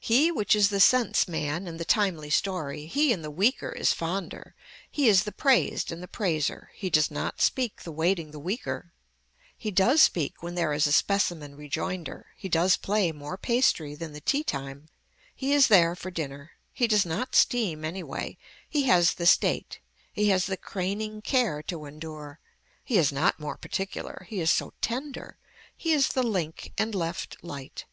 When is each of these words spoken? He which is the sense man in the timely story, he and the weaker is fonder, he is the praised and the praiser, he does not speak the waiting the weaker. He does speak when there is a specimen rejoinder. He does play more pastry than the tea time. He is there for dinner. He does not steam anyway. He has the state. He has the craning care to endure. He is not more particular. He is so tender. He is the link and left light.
He 0.00 0.30
which 0.30 0.54
is 0.54 0.68
the 0.68 0.80
sense 0.80 1.26
man 1.26 1.66
in 1.66 1.78
the 1.78 1.84
timely 1.86 2.28
story, 2.28 2.84
he 2.84 3.10
and 3.10 3.24
the 3.24 3.30
weaker 3.30 3.70
is 3.72 3.90
fonder, 3.90 4.54
he 4.90 5.08
is 5.08 5.24
the 5.24 5.32
praised 5.32 5.90
and 5.90 6.02
the 6.02 6.06
praiser, 6.06 6.70
he 6.74 6.90
does 6.90 7.10
not 7.10 7.40
speak 7.40 7.82
the 7.82 7.90
waiting 7.90 8.32
the 8.32 8.38
weaker. 8.38 8.92
He 9.56 9.70
does 9.70 10.02
speak 10.02 10.42
when 10.42 10.56
there 10.56 10.74
is 10.74 10.86
a 10.86 10.92
specimen 10.92 11.54
rejoinder. 11.56 12.26
He 12.36 12.50
does 12.50 12.76
play 12.76 13.12
more 13.12 13.38
pastry 13.38 13.94
than 13.94 14.12
the 14.12 14.20
tea 14.20 14.44
time. 14.44 14.90
He 15.34 15.54
is 15.54 15.68
there 15.68 15.96
for 15.96 16.10
dinner. 16.10 16.50
He 16.74 16.86
does 16.86 17.06
not 17.06 17.34
steam 17.34 17.82
anyway. 17.82 18.36
He 18.68 18.82
has 18.82 19.14
the 19.14 19.24
state. 19.24 19.78
He 20.12 20.28
has 20.28 20.44
the 20.44 20.58
craning 20.58 21.22
care 21.22 21.62
to 21.62 21.86
endure. 21.86 22.40
He 22.84 22.98
is 22.98 23.10
not 23.10 23.40
more 23.40 23.56
particular. 23.56 24.26
He 24.28 24.38
is 24.38 24.50
so 24.50 24.74
tender. 24.82 25.38
He 25.74 25.92
is 25.92 26.10
the 26.10 26.22
link 26.22 26.74
and 26.76 26.94
left 26.94 27.42
light. 27.42 27.86